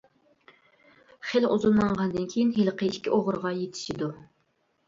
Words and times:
خېلى 1.31 1.51
ئۇزۇن 1.57 1.77
ماڭغاندىن 1.81 2.25
كېيىن 2.33 2.55
ھېلىقى 2.57 2.91
ئىككى 2.95 3.15
ئوغرىغا 3.19 3.53
يېتىشىدۇ. 3.59 4.13